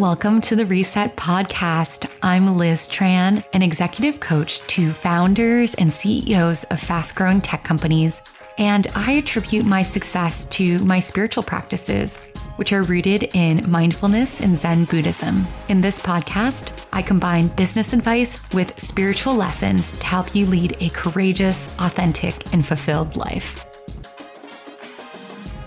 [0.00, 2.10] Welcome to the Reset Podcast.
[2.22, 8.22] I'm Liz Tran, an executive coach to founders and CEOs of fast growing tech companies.
[8.56, 12.16] And I attribute my success to my spiritual practices,
[12.56, 15.46] which are rooted in mindfulness and Zen Buddhism.
[15.68, 20.88] In this podcast, I combine business advice with spiritual lessons to help you lead a
[20.88, 23.66] courageous, authentic, and fulfilled life.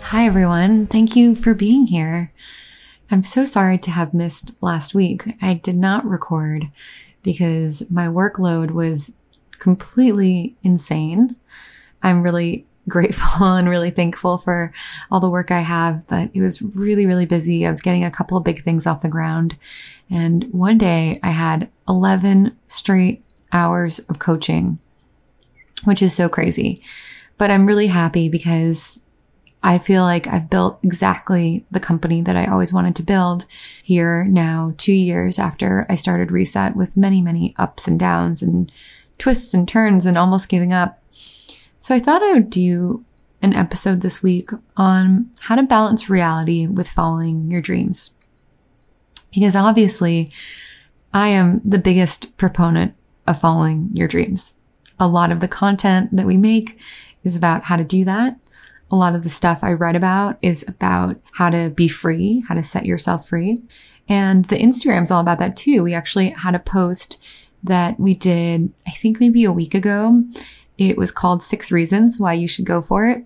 [0.02, 0.88] Hi, everyone.
[0.88, 2.34] Thank you for being here.
[3.14, 5.36] I'm so sorry to have missed last week.
[5.40, 6.72] I did not record
[7.22, 9.16] because my workload was
[9.60, 11.36] completely insane.
[12.02, 14.74] I'm really grateful and really thankful for
[15.12, 17.68] all the work I have, but it was really, really busy.
[17.68, 19.58] I was getting a couple of big things off the ground.
[20.10, 24.80] And one day I had 11 straight hours of coaching,
[25.84, 26.82] which is so crazy.
[27.38, 29.03] But I'm really happy because
[29.66, 33.46] I feel like I've built exactly the company that I always wanted to build
[33.82, 38.70] here now, two years after I started Reset with many, many ups and downs and
[39.18, 41.02] twists and turns and almost giving up.
[41.78, 43.06] So I thought I would do
[43.42, 48.12] an episode this week on how to balance reality with following your dreams.
[49.34, 50.30] Because obviously,
[51.14, 54.56] I am the biggest proponent of following your dreams.
[55.00, 56.80] A lot of the content that we make
[57.24, 58.38] is about how to do that.
[58.94, 62.54] A lot of the stuff I read about is about how to be free, how
[62.54, 63.64] to set yourself free.
[64.08, 65.82] And the Instagram's all about that too.
[65.82, 70.24] We actually had a post that we did, I think maybe a week ago.
[70.78, 73.26] It was called Six Reasons Why You Should Go For It.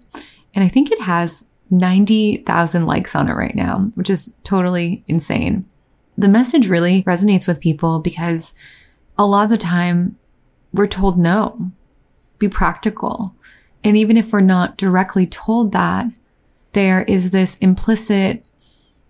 [0.54, 5.66] And I think it has 90,000 likes on it right now, which is totally insane.
[6.18, 8.54] The message really resonates with people because
[9.18, 10.18] a lot of the time
[10.72, 11.72] we're told no,
[12.40, 13.36] be practical.
[13.88, 16.08] And even if we're not directly told that,
[16.74, 18.46] there is this implicit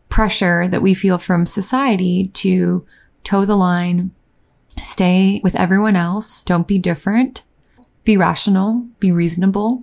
[0.08, 2.86] pressure that we feel from society to
[3.24, 4.12] toe the line,
[4.78, 7.42] stay with everyone else, don't be different,
[8.04, 9.82] be rational, be reasonable.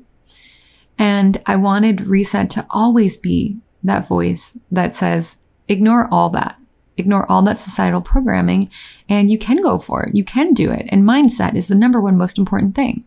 [0.97, 6.57] And I wanted Reset to always be that voice that says, ignore all that.
[6.97, 8.71] Ignore all that societal programming
[9.09, 10.15] and you can go for it.
[10.15, 10.87] You can do it.
[10.91, 13.05] And mindset is the number one most important thing.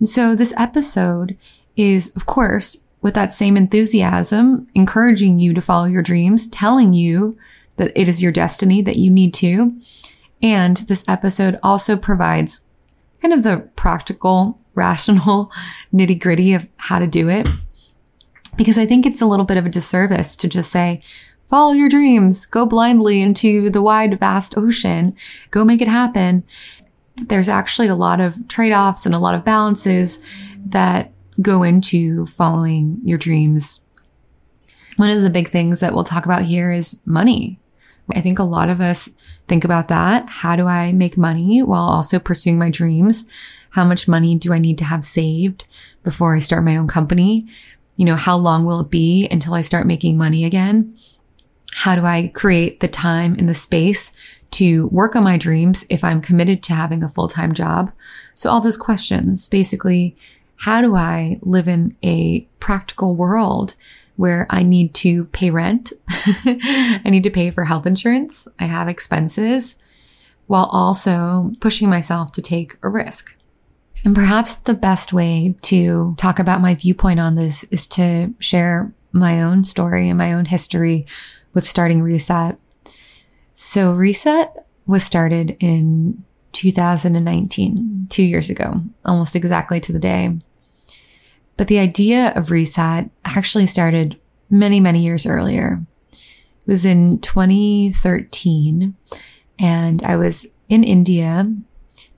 [0.00, 1.36] And so this episode
[1.76, 7.38] is, of course, with that same enthusiasm, encouraging you to follow your dreams, telling you
[7.76, 9.78] that it is your destiny, that you need to.
[10.42, 12.66] And this episode also provides
[13.20, 15.52] kind of the practical, rational
[15.94, 17.46] nitty gritty of how to do it.
[18.56, 21.02] Because I think it's a little bit of a disservice to just say,
[21.46, 25.14] follow your dreams, go blindly into the wide, vast ocean,
[25.50, 26.44] go make it happen
[27.28, 30.24] there's actually a lot of trade offs and a lot of balances
[30.66, 33.88] that go into following your dreams.
[34.96, 37.58] One of the big things that we'll talk about here is money.
[38.14, 39.08] I think a lot of us
[39.48, 40.26] think about that.
[40.28, 43.30] How do I make money while also pursuing my dreams?
[43.70, 45.66] How much money do I need to have saved
[46.02, 47.46] before I start my own company?
[47.96, 50.96] You know, how long will it be until I start making money again?
[51.72, 54.12] How do I create the time and the space
[54.52, 57.92] to work on my dreams if I'm committed to having a full time job?
[58.34, 60.16] So all those questions, basically,
[60.56, 63.74] how do I live in a practical world
[64.16, 65.92] where I need to pay rent?
[66.08, 68.46] I need to pay for health insurance.
[68.58, 69.76] I have expenses
[70.46, 73.36] while also pushing myself to take a risk.
[74.04, 78.92] And perhaps the best way to talk about my viewpoint on this is to share
[79.12, 81.04] my own story and my own history
[81.52, 82.58] with starting Reset.
[83.62, 90.38] So Reset was started in 2019, two years ago, almost exactly to the day.
[91.58, 94.18] But the idea of Reset actually started
[94.48, 95.82] many, many years earlier.
[96.10, 98.94] It was in 2013
[99.58, 101.54] and I was in India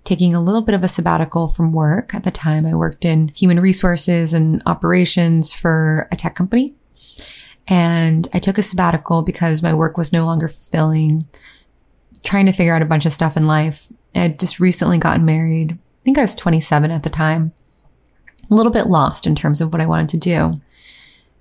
[0.04, 2.14] taking a little bit of a sabbatical from work.
[2.14, 6.74] At the time, I worked in human resources and operations for a tech company.
[7.68, 11.26] And I took a sabbatical because my work was no longer fulfilling,
[12.22, 13.88] trying to figure out a bunch of stuff in life.
[14.14, 15.72] I had just recently gotten married.
[15.72, 17.52] I think I was 27 at the time,
[18.50, 20.60] a little bit lost in terms of what I wanted to do.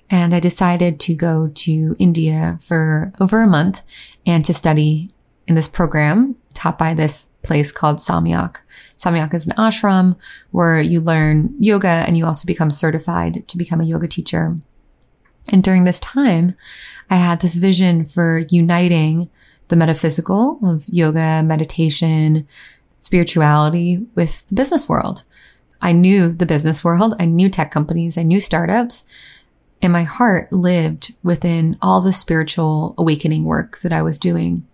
[0.09, 3.81] And I decided to go to India for over a month
[4.25, 5.11] and to study
[5.47, 8.57] in this program taught by this place called Samyak.
[8.97, 10.15] Samyak is an ashram
[10.51, 14.57] where you learn yoga and you also become certified to become a yoga teacher.
[15.49, 16.55] And during this time,
[17.09, 19.29] I had this vision for uniting
[19.67, 22.47] the metaphysical of yoga, meditation,
[22.99, 25.23] spirituality with the business world.
[25.81, 27.15] I knew the business world.
[27.19, 28.17] I knew tech companies.
[28.17, 29.03] I knew startups.
[29.81, 34.67] And my heart lived within all the spiritual awakening work that I was doing.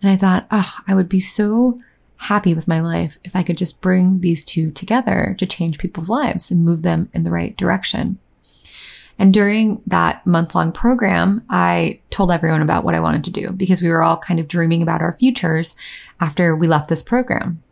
[0.00, 1.80] And I thought, oh, I would be so
[2.16, 6.08] happy with my life if I could just bring these two together to change people's
[6.08, 8.18] lives and move them in the right direction.
[9.18, 13.50] And during that month long program, I told everyone about what I wanted to do
[13.50, 15.76] because we were all kind of dreaming about our futures
[16.20, 17.62] after we left this program.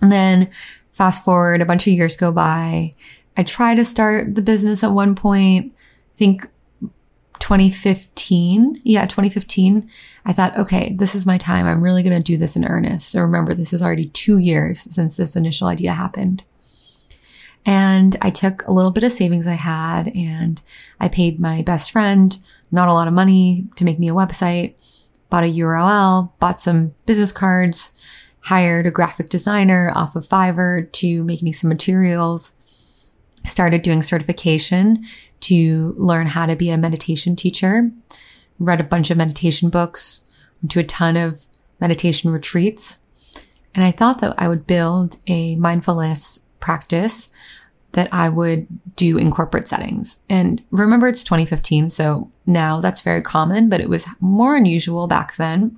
[0.00, 0.50] And then
[0.92, 2.94] fast forward a bunch of years go by.
[3.36, 5.74] I try to start the business at one point.
[5.74, 6.48] I think
[7.38, 8.82] 2015.
[8.84, 9.88] Yeah, 2015.
[10.26, 11.66] I thought, okay, this is my time.
[11.66, 13.10] I'm really going to do this in earnest.
[13.10, 16.44] So remember, this is already two years since this initial idea happened.
[17.68, 20.62] And I took a little bit of savings I had and
[20.98, 22.34] I paid my best friend
[22.70, 24.74] not a lot of money to make me a website,
[25.28, 28.02] bought a URL, bought some business cards,
[28.40, 32.54] hired a graphic designer off of Fiverr to make me some materials,
[33.44, 35.04] started doing certification
[35.40, 37.90] to learn how to be a meditation teacher,
[38.58, 40.24] read a bunch of meditation books,
[40.62, 41.46] went to a ton of
[41.80, 43.04] meditation retreats.
[43.74, 47.30] And I thought that I would build a mindfulness practice
[47.98, 50.20] that I would do in corporate settings.
[50.30, 51.90] And remember, it's 2015.
[51.90, 55.76] So now that's very common, but it was more unusual back then.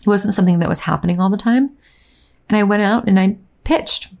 [0.00, 1.76] It wasn't something that was happening all the time.
[2.48, 4.14] And I went out and I pitched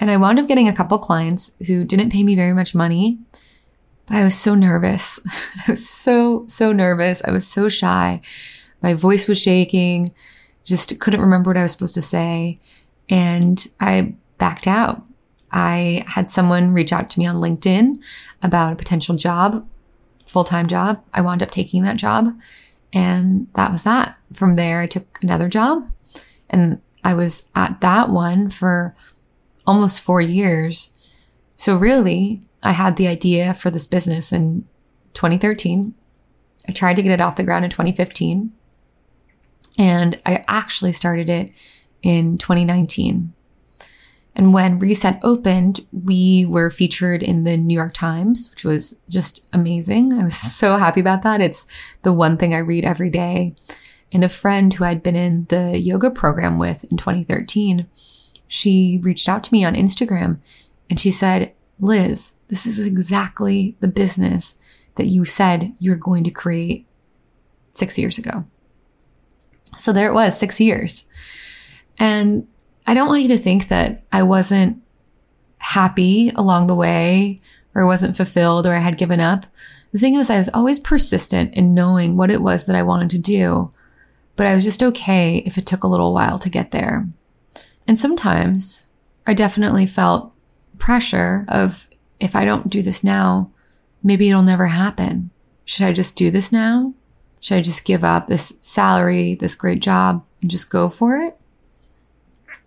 [0.00, 3.18] and I wound up getting a couple clients who didn't pay me very much money.
[4.06, 5.20] But I was so nervous.
[5.68, 7.22] I was so, so nervous.
[7.26, 8.22] I was so shy.
[8.80, 10.14] My voice was shaking,
[10.64, 12.58] just couldn't remember what I was supposed to say.
[13.10, 15.02] And I backed out.
[15.56, 17.98] I had someone reach out to me on LinkedIn
[18.42, 19.66] about a potential job,
[20.26, 21.02] full time job.
[21.14, 22.38] I wound up taking that job.
[22.92, 24.18] And that was that.
[24.34, 25.90] From there, I took another job
[26.50, 28.94] and I was at that one for
[29.66, 31.10] almost four years.
[31.54, 34.68] So really, I had the idea for this business in
[35.14, 35.94] 2013.
[36.68, 38.52] I tried to get it off the ground in 2015.
[39.78, 41.50] And I actually started it
[42.02, 43.32] in 2019.
[44.36, 49.48] And when Reset opened, we were featured in the New York Times, which was just
[49.54, 50.12] amazing.
[50.12, 51.40] I was so happy about that.
[51.40, 51.66] It's
[52.02, 53.54] the one thing I read every day.
[54.12, 57.86] And a friend who I'd been in the yoga program with in 2013,
[58.46, 60.38] she reached out to me on Instagram
[60.90, 64.60] and she said, Liz, this is exactly the business
[64.96, 66.86] that you said you were going to create
[67.72, 68.44] six years ago.
[69.78, 71.08] So there it was, six years.
[71.98, 72.46] And
[72.86, 74.82] I don't want you to think that I wasn't
[75.58, 77.40] happy along the way
[77.74, 79.46] or wasn't fulfilled or I had given up.
[79.92, 83.10] The thing was, I was always persistent in knowing what it was that I wanted
[83.10, 83.72] to do,
[84.36, 87.08] but I was just okay if it took a little while to get there.
[87.88, 88.90] And sometimes
[89.26, 90.32] I definitely felt
[90.78, 91.88] pressure of
[92.20, 93.50] if I don't do this now,
[94.02, 95.30] maybe it'll never happen.
[95.64, 96.94] Should I just do this now?
[97.40, 101.36] Should I just give up this salary, this great job and just go for it?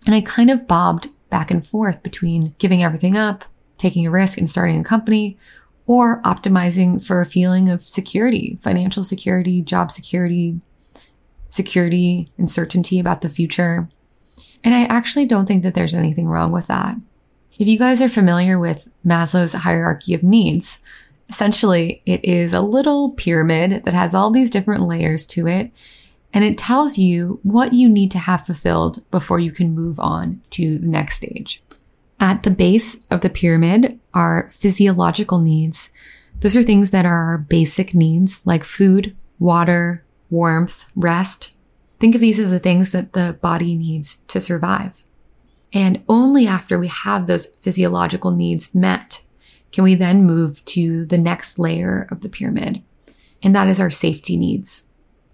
[0.06, 3.44] And I kind of bobbed back and forth between giving everything up,
[3.78, 5.38] taking a risk and starting a company,
[5.86, 10.60] or optimizing for a feeling of security, financial security, job security,
[11.48, 13.88] security and certainty about the future.
[14.62, 16.96] And I actually don't think that there's anything wrong with that.
[17.58, 20.78] If you guys are familiar with Maslow's hierarchy of needs,
[21.28, 25.70] essentially it is a little pyramid that has all these different layers to it
[26.32, 30.40] and it tells you what you need to have fulfilled before you can move on
[30.50, 31.62] to the next stage.
[32.20, 35.90] At the base of the pyramid are physiological needs.
[36.40, 41.54] Those are things that are our basic needs like food, water, warmth, rest.
[41.98, 45.04] Think of these as the things that the body needs to survive.
[45.72, 49.24] And only after we have those physiological needs met
[49.72, 52.82] can we then move to the next layer of the pyramid.
[53.42, 54.89] And that is our safety needs.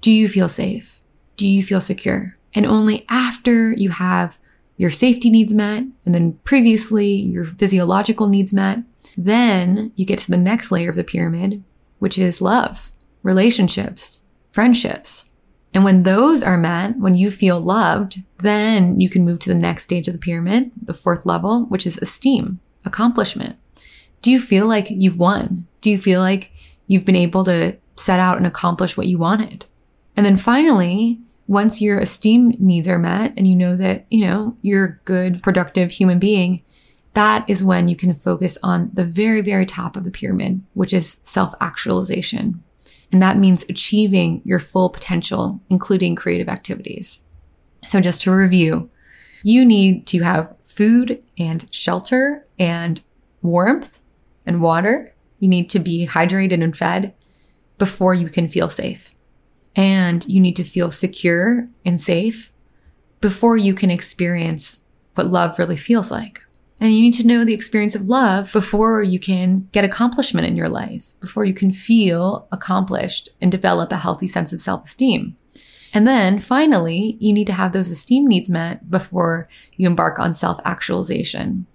[0.06, 1.00] Do you feel safe?
[1.36, 2.36] Do you feel secure?
[2.54, 4.38] And only after you have
[4.76, 8.84] your safety needs met and then previously your physiological needs met,
[9.18, 11.64] then you get to the next layer of the pyramid,
[11.98, 12.92] which is love,
[13.24, 14.22] relationships,
[14.52, 15.32] friendships.
[15.74, 19.56] And when those are met, when you feel loved, then you can move to the
[19.56, 23.56] next stage of the pyramid, the fourth level, which is esteem, accomplishment.
[24.22, 25.66] Do you feel like you've won?
[25.80, 26.52] Do you feel like
[26.86, 29.66] you've been able to set out and accomplish what you wanted?
[30.16, 34.56] And then finally, once your esteem needs are met and you know that, you know,
[34.62, 36.62] you're a good, productive human being,
[37.14, 40.92] that is when you can focus on the very, very top of the pyramid, which
[40.92, 42.62] is self actualization.
[43.12, 47.26] And that means achieving your full potential, including creative activities.
[47.84, 48.90] So just to review,
[49.42, 53.00] you need to have food and shelter and
[53.42, 54.00] warmth
[54.44, 55.14] and water.
[55.38, 57.14] You need to be hydrated and fed
[57.78, 59.14] before you can feel safe.
[59.76, 62.50] And you need to feel secure and safe
[63.20, 66.40] before you can experience what love really feels like.
[66.80, 70.56] And you need to know the experience of love before you can get accomplishment in
[70.56, 75.36] your life, before you can feel accomplished and develop a healthy sense of self esteem.
[75.94, 80.34] And then finally, you need to have those esteem needs met before you embark on
[80.34, 81.66] self actualization.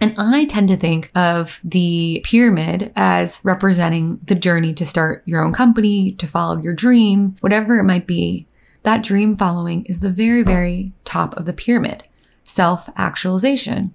[0.00, 5.44] And I tend to think of the pyramid as representing the journey to start your
[5.44, 8.46] own company, to follow your dream, whatever it might be.
[8.84, 12.04] That dream following is the very, very top of the pyramid,
[12.44, 13.94] self actualization.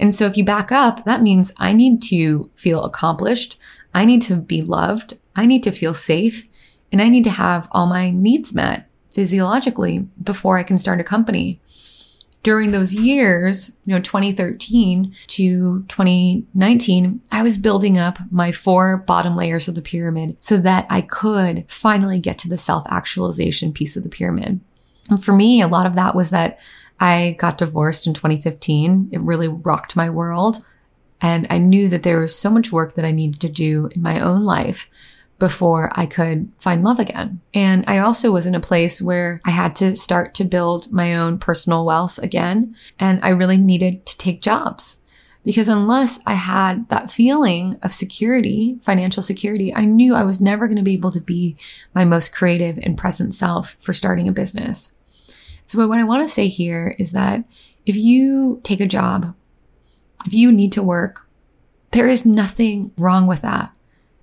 [0.00, 3.56] And so if you back up, that means I need to feel accomplished.
[3.94, 5.16] I need to be loved.
[5.34, 6.48] I need to feel safe
[6.92, 11.04] and I need to have all my needs met physiologically before I can start a
[11.04, 11.60] company.
[12.46, 19.34] During those years, you know, 2013 to 2019, I was building up my four bottom
[19.34, 23.96] layers of the pyramid so that I could finally get to the self actualization piece
[23.96, 24.60] of the pyramid.
[25.10, 26.60] And for me, a lot of that was that
[27.00, 29.08] I got divorced in 2015.
[29.10, 30.64] It really rocked my world.
[31.20, 34.02] And I knew that there was so much work that I needed to do in
[34.02, 34.88] my own life
[35.38, 37.40] before I could find love again.
[37.52, 41.14] And I also was in a place where I had to start to build my
[41.14, 42.74] own personal wealth again.
[42.98, 45.02] And I really needed to take jobs
[45.44, 50.66] because unless I had that feeling of security, financial security, I knew I was never
[50.66, 51.56] going to be able to be
[51.94, 54.96] my most creative and present self for starting a business.
[55.64, 57.44] So what I want to say here is that
[57.84, 59.34] if you take a job,
[60.24, 61.28] if you need to work,
[61.92, 63.70] there is nothing wrong with that.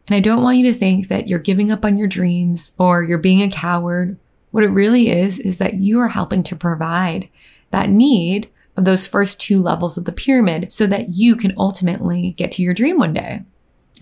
[0.07, 3.03] And I don't want you to think that you're giving up on your dreams or
[3.03, 4.17] you're being a coward.
[4.51, 7.29] What it really is, is that you are helping to provide
[7.71, 12.31] that need of those first two levels of the pyramid so that you can ultimately
[12.31, 13.43] get to your dream one day.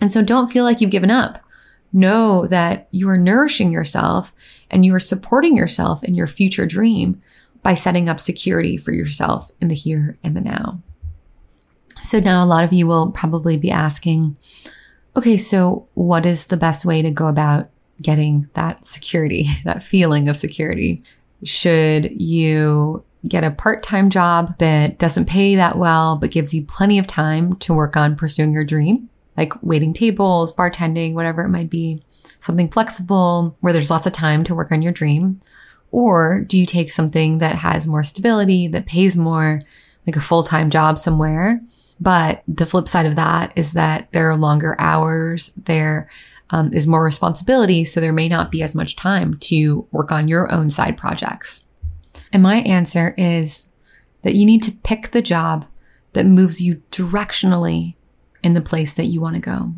[0.00, 1.38] And so don't feel like you've given up.
[1.92, 4.34] Know that you are nourishing yourself
[4.70, 7.22] and you are supporting yourself in your future dream
[7.62, 10.80] by setting up security for yourself in the here and the now.
[11.98, 14.36] So now a lot of you will probably be asking,
[15.16, 17.68] okay, so what is the best way to go about
[18.00, 21.02] getting that security, that feeling of security?
[21.44, 26.98] Should you get a part-time job that doesn't pay that well, but gives you plenty
[26.98, 29.08] of time to work on pursuing your dream?
[29.36, 32.02] Like waiting tables, bartending, whatever it might be,
[32.40, 35.40] something flexible where there's lots of time to work on your dream.
[35.90, 39.62] Or do you take something that has more stability, that pays more,
[40.06, 41.60] like a full-time job somewhere?
[42.00, 45.52] But the flip side of that is that there are longer hours.
[45.56, 46.08] There
[46.50, 47.84] um, is more responsibility.
[47.84, 51.66] So there may not be as much time to work on your own side projects.
[52.32, 53.72] And my answer is
[54.22, 55.66] that you need to pick the job
[56.12, 57.94] that moves you directionally
[58.42, 59.72] in the place that you want to go.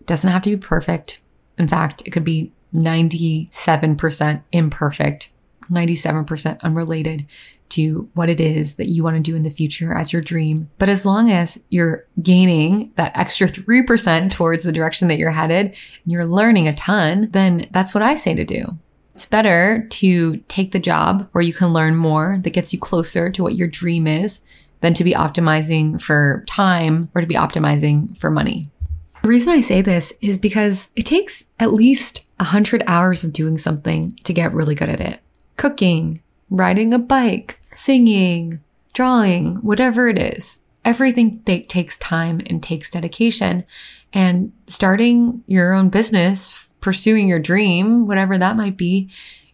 [0.00, 1.20] It doesn't have to be perfect.
[1.58, 5.30] In fact, it could be 97% imperfect,
[5.70, 7.26] 97% unrelated
[7.72, 10.70] to what it is that you want to do in the future as your dream.
[10.78, 15.66] But as long as you're gaining that extra 3% towards the direction that you're headed
[15.66, 18.78] and you're learning a ton, then that's what I say to do.
[19.14, 23.30] It's better to take the job where you can learn more that gets you closer
[23.30, 24.40] to what your dream is
[24.80, 28.68] than to be optimizing for time or to be optimizing for money.
[29.22, 33.56] The reason I say this is because it takes at least 100 hours of doing
[33.56, 35.20] something to get really good at it.
[35.56, 38.60] Cooking, riding a bike, singing,
[38.94, 40.60] drawing, whatever it is.
[40.84, 43.64] Everything th- takes time and takes dedication.
[44.12, 49.10] And starting your own business, pursuing your dream, whatever that might be,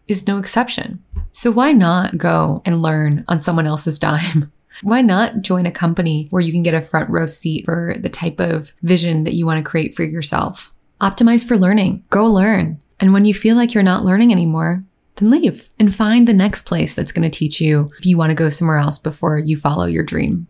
[0.09, 1.03] is no exception.
[1.33, 4.53] So why not go and learn on someone else's dime?
[4.83, 8.09] Why not join a company where you can get a front row seat for the
[8.09, 10.73] type of vision that you want to create for yourself?
[11.01, 12.05] Optimize for learning.
[12.11, 12.81] Go learn.
[13.01, 14.85] And when you feel like you're not learning anymore,
[15.19, 18.31] then leave and find the next place that's going to teach you if you want
[18.31, 20.47] to go somewhere else before you follow your dream.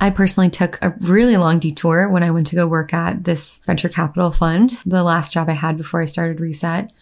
[0.00, 3.58] I personally took a really long detour when I went to go work at this
[3.58, 6.92] venture capital fund, the last job I had before I started Reset.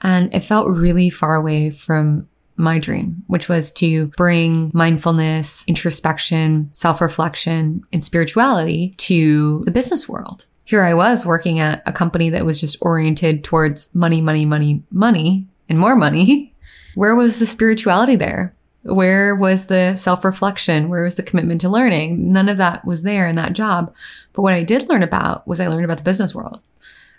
[0.00, 6.68] And it felt really far away from my dream, which was to bring mindfulness, introspection,
[6.72, 10.46] self reflection, and spirituality to the business world.
[10.64, 14.82] Here I was working at a company that was just oriented towards money, money, money,
[14.90, 16.54] money, and more money.
[16.94, 18.54] Where was the spirituality there?
[18.82, 20.88] Where was the self reflection?
[20.88, 22.32] Where was the commitment to learning?
[22.32, 23.94] None of that was there in that job.
[24.32, 26.62] But what I did learn about was I learned about the business world.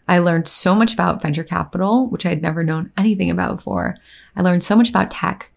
[0.08, 3.98] I learned so much about venture capital, which I had never known anything about before.
[4.36, 5.52] I learned so much about tech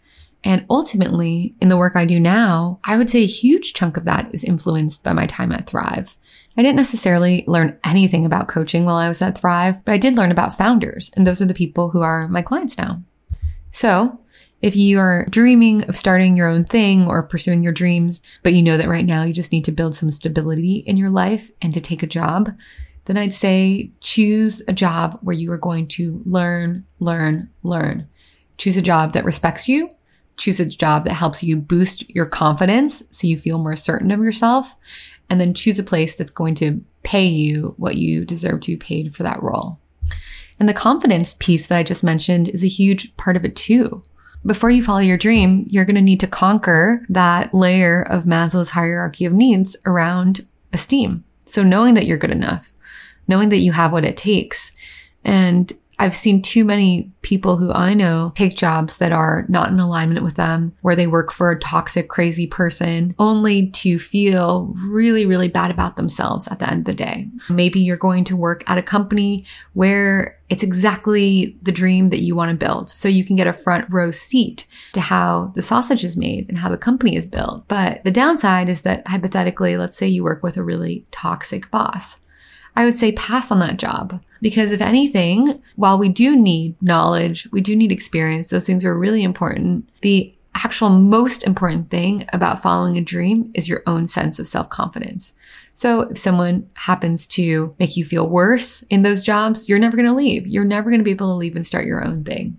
[0.45, 4.05] And ultimately, in the work I do now, I would say a huge chunk of
[4.07, 6.17] that is influenced by my time at Thrive.
[6.57, 10.17] I didn't necessarily learn anything about coaching while I was at Thrive, but I did
[10.17, 13.03] learn about founders, and those are the people who are my clients now.
[13.71, 14.19] So,
[14.61, 18.63] if you are dreaming of starting your own thing or pursuing your dreams, but you
[18.63, 21.75] know that right now you just need to build some stability in your life and
[21.75, 22.57] to take a job,
[23.07, 28.09] then I'd say choose a job where you are going to learn, learn, learn.
[28.57, 29.91] Choose a job that respects you.
[30.37, 34.21] Choose a job that helps you boost your confidence so you feel more certain of
[34.21, 34.77] yourself.
[35.31, 38.77] And then choose a place that's going to pay you what you deserve to be
[38.77, 39.79] paid for that role.
[40.59, 44.03] And the confidence piece that I just mentioned is a huge part of it too.
[44.45, 48.71] Before you follow your dream, you're going to need to conquer that layer of Maslow's
[48.71, 51.25] hierarchy of needs around esteem.
[51.47, 52.73] So knowing that you're good enough,
[53.29, 54.73] knowing that you have what it takes.
[55.25, 59.79] And I've seen too many people who I know take jobs that are not in
[59.79, 65.27] alignment with them, where they work for a toxic, crazy person, only to feel really,
[65.27, 67.29] really bad about themselves at the end of the day.
[67.49, 69.45] Maybe you're going to work at a company
[69.75, 72.91] where it's exactly the dream that you want to build.
[72.91, 76.59] So you can get a front row seat to how the sausage is made and
[76.59, 77.67] how the company is built.
[77.69, 82.22] But the downside is that hypothetically, let's say you work with a really toxic boss.
[82.77, 84.23] I would say pass on that job.
[84.41, 88.99] Because if anything, while we do need knowledge, we do need experience, those things are
[88.99, 89.89] really important.
[90.01, 94.69] The actual most important thing about following a dream is your own sense of self
[94.69, 95.35] confidence.
[95.75, 100.09] So if someone happens to make you feel worse in those jobs, you're never going
[100.09, 100.47] to leave.
[100.47, 102.59] You're never going to be able to leave and start your own thing.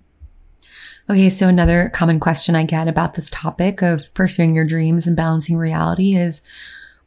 [1.10, 5.18] Okay, so another common question I get about this topic of pursuing your dreams and
[5.18, 6.42] balancing reality is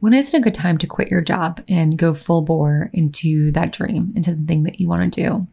[0.00, 3.50] when is it a good time to quit your job and go full bore into
[3.52, 5.46] that dream, into the thing that you want to do?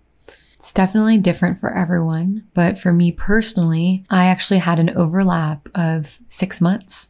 [0.55, 6.19] It's definitely different for everyone, but for me personally, I actually had an overlap of
[6.29, 7.09] six months.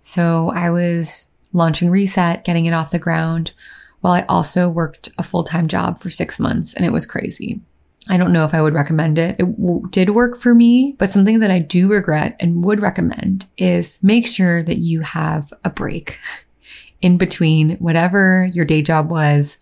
[0.00, 3.52] So I was launching Reset, getting it off the ground,
[4.02, 7.62] while I also worked a full time job for six months, and it was crazy.
[8.10, 9.36] I don't know if I would recommend it.
[9.38, 13.46] It w- did work for me, but something that I do regret and would recommend
[13.56, 16.18] is make sure that you have a break
[17.04, 19.58] in between whatever your day job was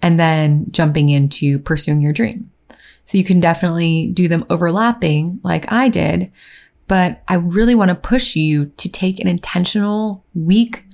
[0.00, 2.50] and then jumping into pursuing your dream.
[3.04, 6.32] So you can definitely do them overlapping like I did,
[6.88, 10.86] but I really want to push you to take an intentional week,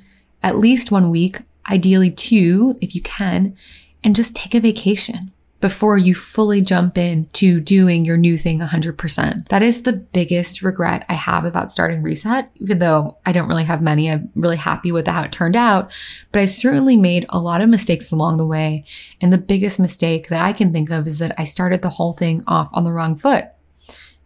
[0.42, 1.38] at least one week,
[1.70, 3.56] ideally two if you can,
[4.02, 5.30] and just take a vacation
[5.66, 9.48] before you fully jump in to doing your new thing 100%.
[9.48, 13.64] That is the biggest regret I have about starting Reset, even though I don't really
[13.64, 14.08] have many.
[14.08, 15.92] I'm really happy with how it turned out,
[16.30, 18.84] but I certainly made a lot of mistakes along the way.
[19.20, 22.12] And the biggest mistake that I can think of is that I started the whole
[22.12, 23.46] thing off on the wrong foot.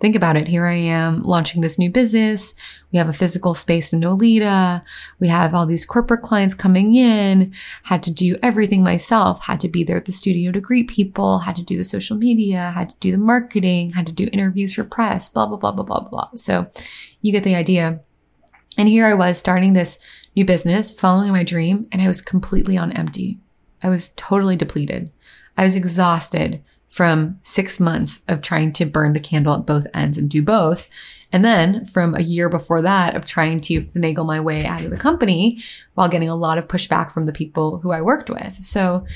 [0.01, 0.49] Think about it.
[0.49, 2.55] Here I am launching this new business.
[2.91, 4.83] We have a physical space in Nolita.
[5.19, 9.69] We have all these corporate clients coming in, had to do everything myself, had to
[9.69, 12.91] be there at the studio to greet people, had to do the social media, had
[12.91, 16.01] to do the marketing, had to do interviews for press, blah, blah, blah, blah, blah,
[16.01, 16.31] blah.
[16.35, 16.71] So
[17.21, 18.01] you get the idea.
[18.79, 19.99] And here I was starting this
[20.35, 23.39] new business, following my dream, and I was completely on empty.
[23.83, 25.11] I was totally depleted.
[25.59, 30.19] I was exhausted from six months of trying to burn the candle at both ends
[30.19, 30.91] and do both.
[31.33, 34.91] And then from a year before that of trying to finagle my way out of
[34.91, 35.61] the company
[35.95, 38.55] while getting a lot of pushback from the people who I worked with.
[38.65, 39.07] So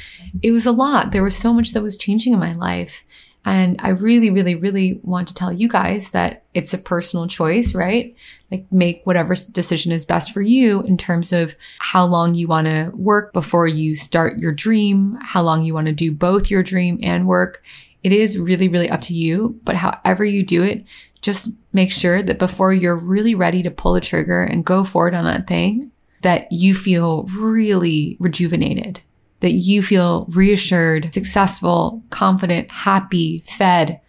[0.41, 1.11] it was a lot.
[1.11, 3.05] There was so much that was changing in my life.
[3.45, 7.75] And I really, really, really want to tell you guys that it's a personal choice,
[7.75, 8.15] right?
[8.55, 12.67] Like make whatever decision is best for you in terms of how long you want
[12.67, 16.63] to work before you start your dream, how long you want to do both your
[16.63, 17.63] dream and work.
[18.05, 20.85] It is really, really up to you, but however you do it,
[21.21, 25.15] just make sure that before you're really ready to pull the trigger and go forward
[25.15, 25.91] on that thing,
[26.23, 29.01] that you feel really rejuvenated
[29.45, 34.01] that you feel reassured, successful, confident, happy, fed.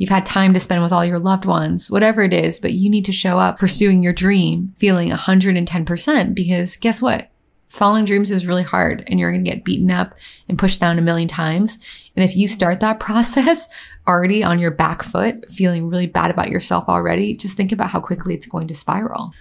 [0.00, 2.88] You've had time to spend with all your loved ones, whatever it is, but you
[2.88, 7.28] need to show up pursuing your dream, feeling 110% because guess what?
[7.68, 10.14] Following dreams is really hard and you're going to get beaten up
[10.48, 11.78] and pushed down a million times.
[12.16, 13.68] And if you start that process
[14.08, 18.00] already on your back foot, feeling really bad about yourself already, just think about how
[18.00, 19.34] quickly it's going to spiral.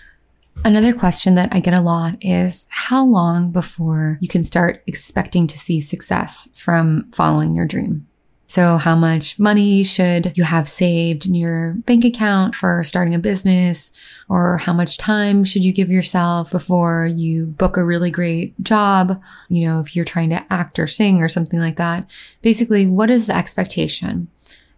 [0.65, 5.47] Another question that I get a lot is how long before you can start expecting
[5.47, 8.08] to see success from following your dream?
[8.49, 13.19] So how much money should you have saved in your bank account for starting a
[13.19, 13.91] business?
[14.27, 19.21] Or how much time should you give yourself before you book a really great job?
[19.49, 22.09] You know, if you're trying to act or sing or something like that.
[22.41, 24.29] Basically, what is the expectation?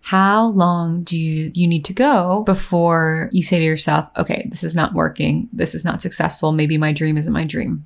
[0.02, 4.66] How long do you, you need to go before you say to yourself, okay, this
[4.66, 5.48] is not working.
[5.54, 6.52] This is not successful.
[6.52, 7.86] Maybe my dream isn't my dream.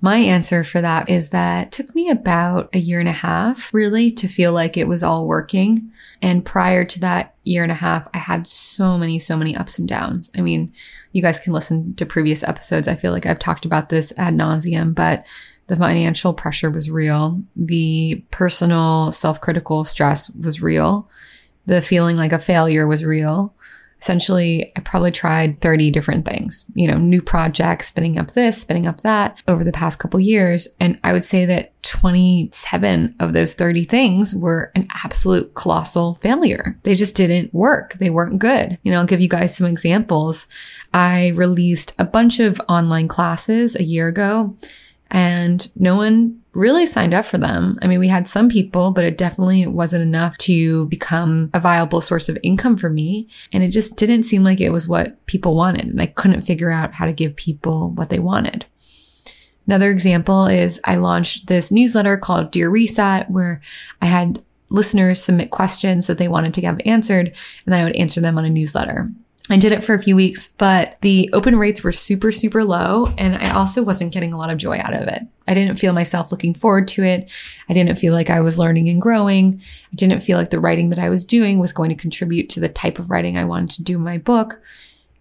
[0.00, 4.12] My answer for that is that took me about a year and a half really
[4.12, 5.90] to feel like it was all working.
[6.22, 9.78] And prior to that year and a half, I had so many, so many ups
[9.78, 10.30] and downs.
[10.38, 10.72] I mean,
[11.12, 12.86] you guys can listen to previous episodes.
[12.86, 15.26] I feel like I've talked about this ad nauseum, but
[15.66, 17.42] the financial pressure was real.
[17.56, 21.10] The personal self critical stress was real.
[21.66, 23.54] The feeling like a failure was real
[24.00, 28.86] essentially I probably tried 30 different things, you know, new projects, spinning up this, spinning
[28.86, 30.68] up that over the past couple years.
[30.78, 36.78] And I would say that 27 of those 30 things were an absolute colossal failure.
[36.82, 37.94] They just didn't work.
[37.94, 38.78] They weren't good.
[38.82, 40.46] You know, I'll give you guys some examples.
[40.94, 44.56] I released a bunch of online classes a year ago
[45.10, 47.78] and no one really signed up for them.
[47.80, 52.00] I mean, we had some people, but it definitely wasn't enough to become a viable
[52.00, 53.28] source of income for me.
[53.52, 55.86] And it just didn't seem like it was what people wanted.
[55.86, 58.66] And I couldn't figure out how to give people what they wanted.
[59.66, 63.60] Another example is I launched this newsletter called Dear Reset, where
[64.00, 67.34] I had listeners submit questions that they wanted to have answered,
[67.66, 69.10] and I would answer them on a newsletter.
[69.50, 73.06] I did it for a few weeks, but the open rates were super, super low.
[73.16, 75.22] And I also wasn't getting a lot of joy out of it.
[75.46, 77.30] I didn't feel myself looking forward to it.
[77.68, 79.62] I didn't feel like I was learning and growing.
[79.90, 82.60] I didn't feel like the writing that I was doing was going to contribute to
[82.60, 84.60] the type of writing I wanted to do in my book.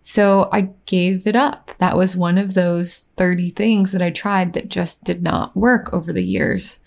[0.02, 1.72] So I gave it up.
[1.78, 5.94] That was one of those 30 things that I tried that just did not work
[5.94, 6.80] over the years.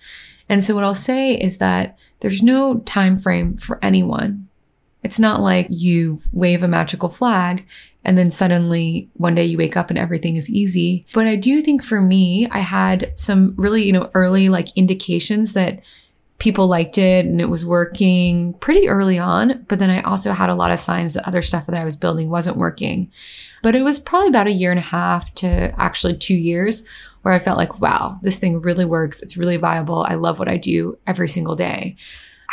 [0.48, 4.49] And so what I'll say is that there's no time frame for anyone
[5.02, 7.66] it's not like you wave a magical flag
[8.04, 11.06] and then suddenly one day you wake up and everything is easy.
[11.12, 15.52] But I do think for me, I had some really, you know, early like indications
[15.52, 15.84] that
[16.38, 19.64] people liked it and it was working pretty early on.
[19.68, 21.96] But then I also had a lot of signs that other stuff that I was
[21.96, 23.10] building wasn't working.
[23.62, 26.82] But it was probably about a year and a half to actually two years
[27.22, 29.20] where I felt like, wow, this thing really works.
[29.20, 30.06] It's really viable.
[30.08, 31.96] I love what I do every single day.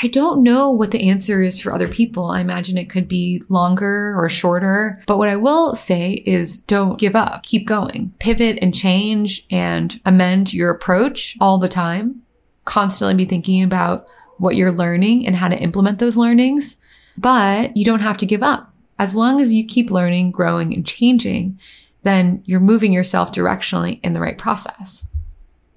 [0.02, 2.26] I don't know what the answer is for other people.
[2.26, 5.02] I imagine it could be longer or shorter.
[5.08, 7.44] But what I will say is don't give up.
[7.44, 8.14] Keep going.
[8.20, 12.22] Pivot and change and amend your approach all the time.
[12.66, 14.08] Constantly be thinking about
[14.38, 16.80] what you're learning and how to implement those learnings.
[17.18, 18.72] But you don't have to give up.
[19.00, 21.60] As long as you keep learning, growing, and changing,
[22.04, 25.10] then you're moving yourself directionally in the right process.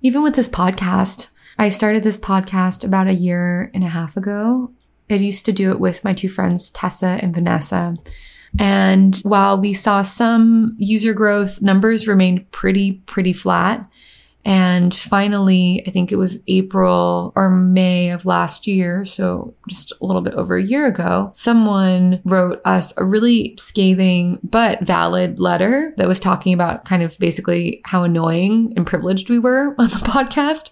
[0.02, 1.30] Even with this podcast,
[1.60, 4.72] I started this podcast about a year and a half ago.
[5.10, 7.96] I used to do it with my two friends, Tessa and Vanessa.
[8.58, 13.86] And while we saw some user growth, numbers remained pretty, pretty flat.
[14.42, 20.06] And finally, I think it was April or May of last year, so just a
[20.06, 25.92] little bit over a year ago, someone wrote us a really scathing but valid letter
[25.98, 30.06] that was talking about kind of basically how annoying and privileged we were on the
[30.08, 30.70] podcast.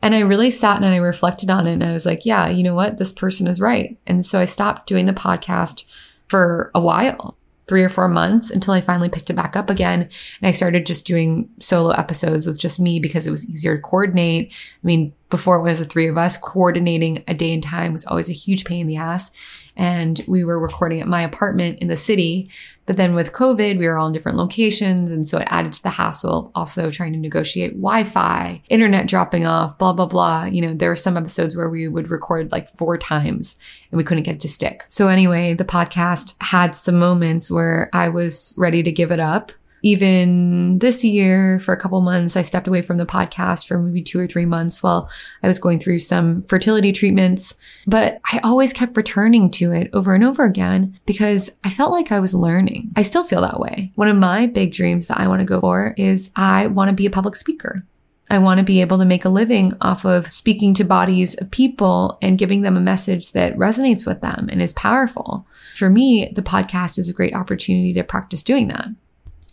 [0.00, 2.62] And I really sat and I reflected on it and I was like, yeah, you
[2.62, 2.98] know what?
[2.98, 3.98] This person is right.
[4.06, 5.84] And so I stopped doing the podcast
[6.28, 10.02] for a while, three or four months until I finally picked it back up again.
[10.02, 13.82] And I started just doing solo episodes with just me because it was easier to
[13.82, 14.52] coordinate.
[14.52, 18.06] I mean, before it was the three of us, coordinating a day and time was
[18.06, 19.32] always a huge pain in the ass.
[19.78, 22.50] And we were recording at my apartment in the city
[22.88, 25.12] but then with COVID, we were all in different locations.
[25.12, 29.46] And so it added to the hassle, also trying to negotiate Wi Fi, internet dropping
[29.46, 30.46] off, blah, blah, blah.
[30.46, 33.58] You know, there were some episodes where we would record like four times
[33.90, 34.86] and we couldn't get to stick.
[34.88, 39.52] So anyway, the podcast had some moments where I was ready to give it up
[39.82, 44.02] even this year for a couple months i stepped away from the podcast for maybe
[44.02, 45.08] two or three months while
[45.42, 47.54] i was going through some fertility treatments
[47.86, 52.12] but i always kept returning to it over and over again because i felt like
[52.12, 55.28] i was learning i still feel that way one of my big dreams that i
[55.28, 57.84] want to go for is i want to be a public speaker
[58.30, 61.50] I want to be able to make a living off of speaking to bodies of
[61.50, 65.46] people and giving them a message that resonates with them and is powerful.
[65.74, 68.88] For me, the podcast is a great opportunity to practice doing that.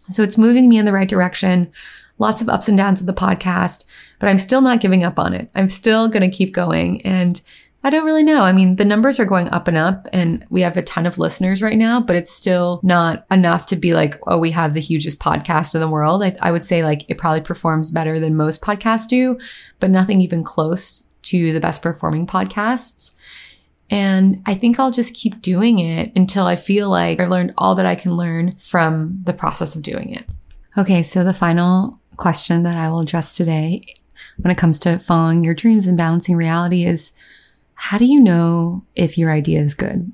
[0.10, 1.72] So it's moving me in the right direction.
[2.18, 3.84] Lots of ups and downs with the podcast,
[4.20, 5.50] but I'm still not giving up on it.
[5.54, 7.02] I'm still going to keep going.
[7.02, 7.42] And
[7.86, 8.42] I don't really know.
[8.42, 11.20] I mean, the numbers are going up and up and we have a ton of
[11.20, 14.80] listeners right now, but it's still not enough to be like, oh, we have the
[14.80, 16.24] hugest podcast in the world.
[16.24, 19.38] I, I would say like it probably performs better than most podcasts do,
[19.80, 23.20] but nothing even close to the best performing podcasts.
[23.90, 27.76] And I think I'll just keep doing it until I feel like I've learned all
[27.76, 30.26] that I can learn from the process of doing it.
[30.78, 33.94] Okay, so the final question that I will address today
[34.38, 37.12] when it comes to following your dreams and balancing reality is
[37.76, 40.12] how do you know if your idea is good?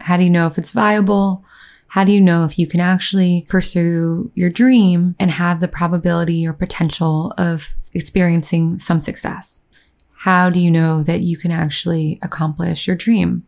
[0.00, 1.44] How do you know if it's viable?
[1.88, 6.46] How do you know if you can actually pursue your dream and have the probability
[6.46, 9.64] or potential of experiencing some success?
[10.28, 13.46] How do you know that you can actually accomplish your dream?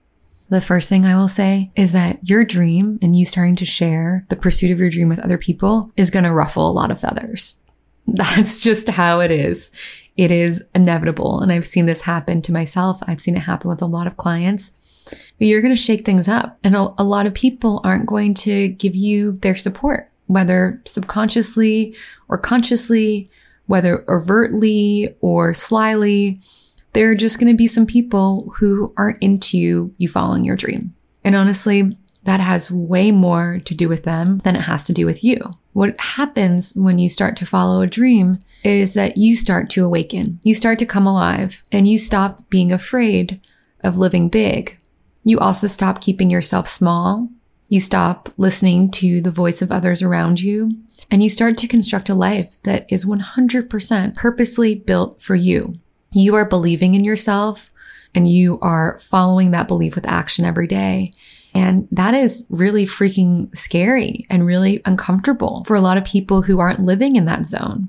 [0.49, 4.25] The first thing I will say is that your dream and you starting to share
[4.31, 6.99] the pursuit of your dream with other people is going to ruffle a lot of
[6.99, 7.63] feathers.
[8.07, 9.71] That's just how it is.
[10.17, 11.43] It is inevitable.
[11.43, 13.03] And I've seen this happen to myself.
[13.07, 15.15] I've seen it happen with a lot of clients.
[15.39, 18.97] You're going to shake things up and a lot of people aren't going to give
[18.97, 21.95] you their support, whether subconsciously
[22.31, 23.29] or consciously,
[23.67, 26.41] whether overtly or slyly
[26.93, 30.95] there are just going to be some people who aren't into you following your dream.
[31.25, 35.07] And honestly, that has way more to do with them than it has to do
[35.07, 35.39] with you.
[35.73, 40.39] What happens when you start to follow a dream is that you start to awaken.
[40.45, 43.41] You start to come alive and you stop being afraid
[43.83, 44.79] of living big.
[45.23, 47.29] You also stop keeping yourself small.
[47.69, 50.73] You stop listening to the voice of others around you
[51.11, 55.79] and you start to construct a life that is 100% purposely built for you
[56.13, 57.71] you are believing in yourself
[58.15, 61.13] and you are following that belief with action every day.
[61.55, 66.61] And that is really freaking scary and really uncomfortable for a lot of people who
[66.61, 67.89] aren't living in that zone.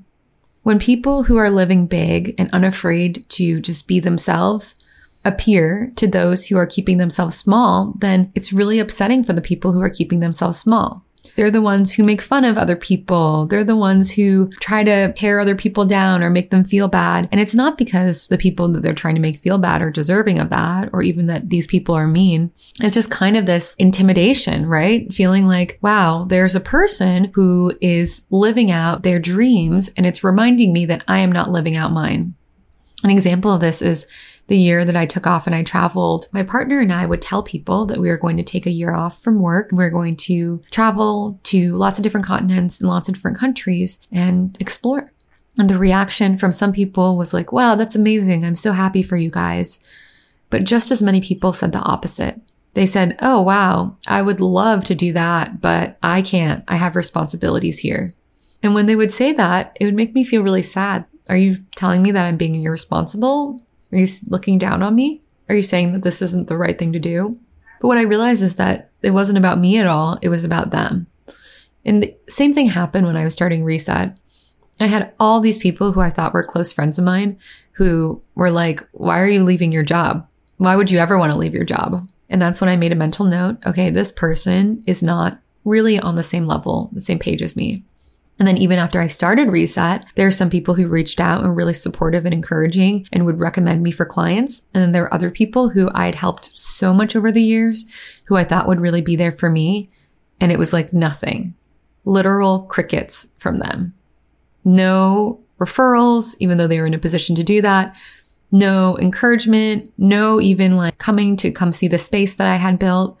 [0.62, 4.84] When people who are living big and unafraid to just be themselves
[5.24, 9.72] appear to those who are keeping themselves small, then it's really upsetting for the people
[9.72, 11.04] who are keeping themselves small.
[11.36, 13.46] They're the ones who make fun of other people.
[13.46, 17.28] They're the ones who try to tear other people down or make them feel bad.
[17.30, 20.38] And it's not because the people that they're trying to make feel bad are deserving
[20.38, 22.50] of that or even that these people are mean.
[22.80, 25.12] It's just kind of this intimidation, right?
[25.12, 30.72] Feeling like, wow, there's a person who is living out their dreams and it's reminding
[30.72, 32.34] me that I am not living out mine.
[33.04, 34.06] An example of this is
[34.52, 37.42] the year that I took off and I traveled, my partner and I would tell
[37.42, 39.70] people that we were going to take a year off from work.
[39.72, 44.06] We are going to travel to lots of different continents and lots of different countries
[44.12, 45.10] and explore.
[45.56, 48.44] And the reaction from some people was like, wow, that's amazing.
[48.44, 49.90] I'm so happy for you guys.
[50.50, 52.38] But just as many people said the opposite.
[52.74, 56.62] They said, Oh, wow, I would love to do that, but I can't.
[56.68, 58.12] I have responsibilities here.
[58.62, 61.06] And when they would say that, it would make me feel really sad.
[61.30, 63.62] Are you telling me that I'm being irresponsible?
[63.92, 65.22] Are you looking down on me?
[65.48, 67.38] Are you saying that this isn't the right thing to do?
[67.80, 70.18] But what I realized is that it wasn't about me at all.
[70.22, 71.06] It was about them.
[71.84, 74.16] And the same thing happened when I was starting Reset.
[74.80, 77.38] I had all these people who I thought were close friends of mine
[77.72, 80.26] who were like, why are you leaving your job?
[80.58, 82.08] Why would you ever want to leave your job?
[82.28, 83.58] And that's when I made a mental note.
[83.66, 87.84] Okay, this person is not really on the same level, the same page as me.
[88.38, 91.48] And then even after I started Reset, there are some people who reached out and
[91.48, 94.66] were really supportive and encouraging and would recommend me for clients.
[94.74, 97.84] And then there are other people who I had helped so much over the years
[98.24, 99.90] who I thought would really be there for me.
[100.40, 101.54] And it was like nothing,
[102.04, 103.94] literal crickets from them.
[104.64, 107.94] No referrals, even though they were in a position to do that.
[108.50, 113.20] No encouragement, no even like coming to come see the space that I had built.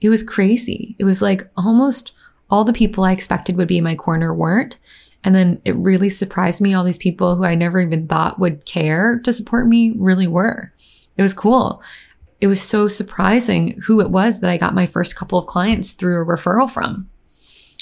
[0.00, 0.96] It was crazy.
[0.98, 2.12] It was like almost
[2.50, 4.78] all the people I expected would be in my corner weren't.
[5.24, 6.74] And then it really surprised me.
[6.74, 10.72] All these people who I never even thought would care to support me really were.
[11.16, 11.82] It was cool.
[12.40, 15.92] It was so surprising who it was that I got my first couple of clients
[15.92, 17.08] through a referral from.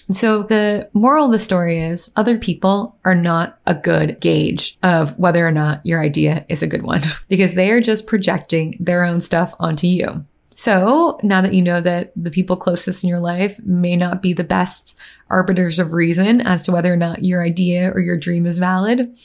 [0.07, 4.77] And so the moral of the story is other people are not a good gauge
[4.83, 8.77] of whether or not your idea is a good one because they are just projecting
[8.81, 10.27] their own stuff onto you.
[10.61, 14.35] So now that you know that the people closest in your life may not be
[14.35, 18.44] the best arbiters of reason as to whether or not your idea or your dream
[18.44, 19.16] is valid,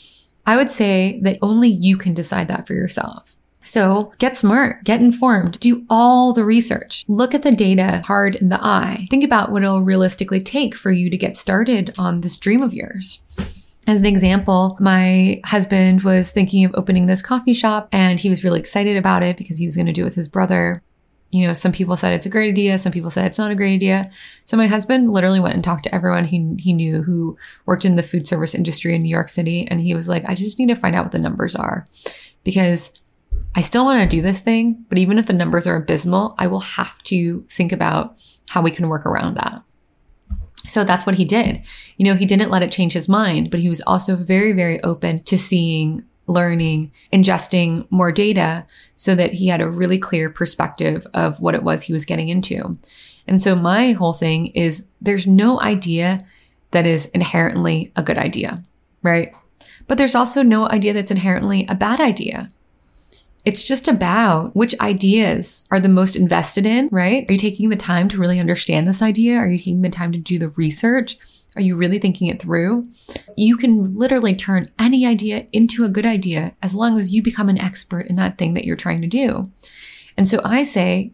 [0.45, 3.35] I would say that only you can decide that for yourself.
[3.59, 8.47] So get smart, get informed, do all the research, look at the data hard in
[8.47, 9.05] the eye.
[9.09, 12.73] Think about what it'll realistically take for you to get started on this dream of
[12.73, 13.21] yours.
[13.87, 18.45] As an example, my husband was thinking of opening this coffee shop and he was
[18.45, 20.81] really excited about it because he was going to do it with his brother
[21.35, 22.77] you know, some people said it's a great idea.
[22.77, 24.09] Some people said it's not a great idea.
[24.45, 27.97] So my husband literally went and talked to everyone he, he knew who worked in
[27.97, 29.67] the food service industry in New York City.
[29.67, 31.87] And he was like, I just need to find out what the numbers are
[32.45, 32.97] because
[33.53, 34.85] I still want to do this thing.
[34.87, 38.15] But even if the numbers are abysmal, I will have to think about
[38.47, 39.61] how we can work around that.
[40.59, 41.63] So that's what he did.
[41.97, 44.81] You know, he didn't let it change his mind, but he was also very, very
[44.83, 51.05] open to seeing learning, ingesting more data so that he had a really clear perspective
[51.13, 52.77] of what it was he was getting into.
[53.27, 56.25] And so my whole thing is there's no idea
[56.71, 58.63] that is inherently a good idea,
[59.01, 59.31] right?
[59.87, 62.49] But there's also no idea that's inherently a bad idea.
[63.45, 67.29] It's just about which ideas are the most invested in, right?
[67.29, 69.37] Are you taking the time to really understand this idea?
[69.37, 71.17] Are you taking the time to do the research?
[71.55, 72.87] Are you really thinking it through?
[73.37, 77.49] You can literally turn any idea into a good idea as long as you become
[77.49, 79.51] an expert in that thing that you're trying to do.
[80.17, 81.13] And so I say,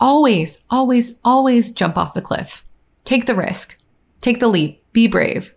[0.00, 2.64] always, always, always jump off the cliff.
[3.04, 3.78] Take the risk.
[4.20, 4.82] Take the leap.
[4.92, 5.54] Be brave.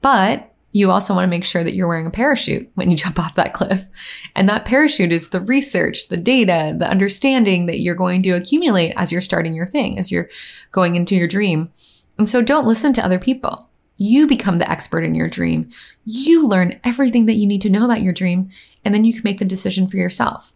[0.00, 3.18] But you also want to make sure that you're wearing a parachute when you jump
[3.18, 3.86] off that cliff.
[4.34, 8.92] And that parachute is the research, the data, the understanding that you're going to accumulate
[8.96, 10.28] as you're starting your thing, as you're
[10.72, 11.70] going into your dream.
[12.18, 13.68] And so don't listen to other people.
[13.98, 15.70] You become the expert in your dream.
[16.04, 18.48] You learn everything that you need to know about your dream,
[18.84, 20.52] and then you can make the decision for yourself.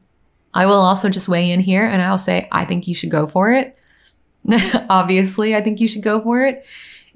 [0.53, 3.27] I will also just weigh in here and I'll say, I think you should go
[3.27, 3.79] for it.
[4.90, 6.64] Obviously, I think you should go for it.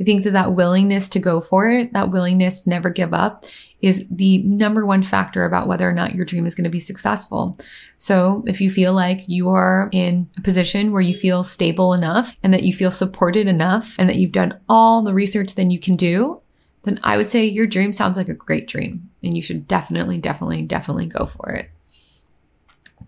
[0.01, 3.45] I think that that willingness to go for it, that willingness to never give up
[3.85, 6.81] is the number one factor about whether or not your dream is going to be
[6.81, 7.59] successful.
[7.99, 12.35] So if you feel like you are in a position where you feel stable enough
[12.43, 15.79] and that you feel supported enough and that you've done all the research that you
[15.79, 16.41] can do,
[16.85, 20.17] then I would say your dream sounds like a great dream and you should definitely,
[20.17, 21.71] definitely, definitely go for it.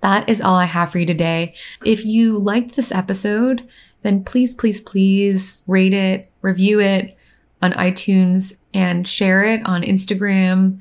[0.02, 1.54] That is all I have for you today.
[1.86, 3.66] If you liked this episode,
[4.02, 7.16] then please, please, please rate it, review it
[7.62, 10.78] on iTunes and share it on Instagram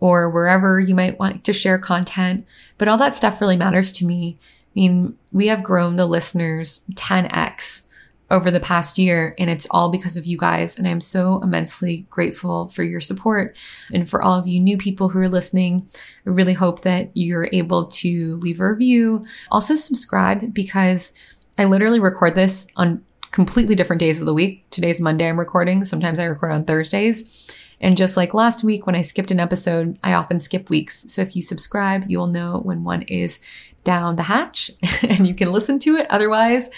[0.00, 2.44] or wherever you might want to share content.
[2.76, 4.36] But all that stuff really matters to me.
[4.42, 7.88] I mean, we have grown the listeners 10x
[8.28, 10.76] over the past year, and it's all because of you guys.
[10.76, 13.56] And I'm so immensely grateful for your support
[13.92, 15.88] and for all of you new people who are listening.
[16.26, 19.24] I really hope that you're able to leave a review.
[19.52, 21.12] Also, subscribe because
[21.56, 23.04] I literally record this on
[23.36, 24.64] completely different days of the week.
[24.70, 25.84] Today's Monday, I'm recording.
[25.84, 27.54] Sometimes I record on Thursdays.
[27.82, 31.12] And just like last week when I skipped an episode, I often skip weeks.
[31.12, 33.38] So if you subscribe, you will know when one is
[33.84, 34.70] down the hatch
[35.02, 36.06] and you can listen to it.
[36.08, 36.70] Otherwise,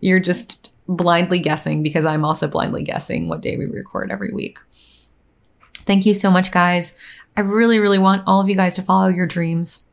[0.00, 4.58] you're just blindly guessing because I'm also blindly guessing what day we record every week.
[5.80, 6.96] Thank you so much, guys.
[7.36, 9.92] I really, really want all of you guys to follow your dreams.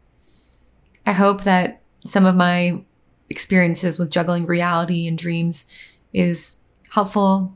[1.06, 2.82] I hope that some of my
[3.30, 6.58] experiences with juggling reality and dreams is
[6.92, 7.56] helpful.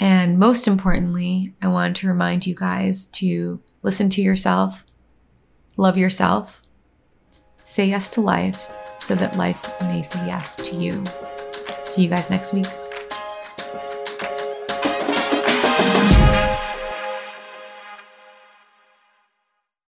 [0.00, 4.84] And most importantly, I want to remind you guys to listen to yourself,
[5.76, 6.62] love yourself,
[7.62, 11.04] say yes to life so that life may say yes to you.
[11.84, 12.66] See you guys next week.